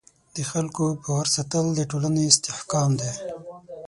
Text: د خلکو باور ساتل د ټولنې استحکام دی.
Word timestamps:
د 0.35 0.37
خلکو 0.51 0.83
باور 1.03 1.27
ساتل 1.35 1.65
د 1.75 1.79
ټولنې 1.91 2.23
استحکام 2.27 2.89
دی. 3.01 3.11